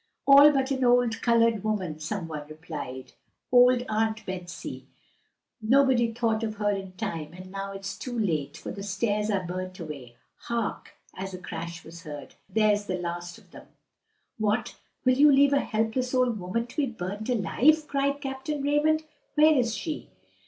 [0.25, 3.13] "All but an old colored woman," some one replied,
[3.51, 4.87] "old Aunt Betsy.
[5.61, 9.45] Nobody thought of her in time, and now it's too late, for the stairs are
[9.45, 10.15] burned away.
[10.37, 13.67] Hark!" as a crash was heard, "there's the last of them."
[14.39, 14.75] "What!
[15.05, 19.03] will you leave a helpless old woman to be burnt alive?" cried Captain Raymond.
[19.35, 20.09] "Where is she?"